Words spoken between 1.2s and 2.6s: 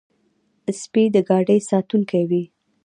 ګاډي ساتونکي وي.